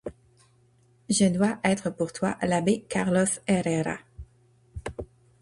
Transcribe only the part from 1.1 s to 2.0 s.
dois être